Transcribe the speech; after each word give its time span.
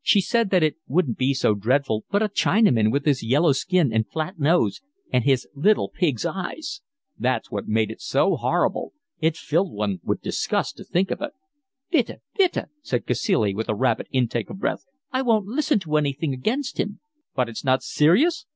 She 0.00 0.20
said 0.20 0.50
that 0.50 0.62
it 0.62 0.76
wouldn't 0.86 1.18
be 1.18 1.34
so 1.34 1.56
dreadful, 1.56 2.04
but 2.08 2.22
a 2.22 2.28
Chinaman, 2.28 2.92
with 2.92 3.04
his 3.04 3.24
yellow 3.24 3.50
skin 3.50 3.92
and 3.92 4.08
flat 4.08 4.38
nose, 4.38 4.80
and 5.12 5.24
his 5.24 5.44
little 5.56 5.88
pig's 5.88 6.24
eyes! 6.24 6.82
That's 7.18 7.50
what 7.50 7.66
made 7.66 7.90
it 7.90 8.00
so 8.00 8.36
horrible. 8.36 8.92
It 9.18 9.36
filled 9.36 9.72
one 9.72 9.98
with 10.04 10.22
disgust 10.22 10.76
to 10.76 10.84
think 10.84 11.10
of 11.10 11.20
it. 11.20 11.32
"Bitte, 11.90 12.20
bitte," 12.38 12.68
said 12.80 13.06
Cacilie, 13.08 13.56
with 13.56 13.68
a 13.68 13.74
rapid 13.74 14.06
intake 14.12 14.48
of 14.50 14.58
the 14.58 14.60
breath. 14.60 14.84
"I 15.10 15.22
won't 15.22 15.48
listen 15.48 15.80
to 15.80 15.96
anything 15.96 16.32
against 16.32 16.78
him." 16.78 17.00
"But 17.34 17.48
it's 17.48 17.64
not 17.64 17.82
serious?" 17.82 18.46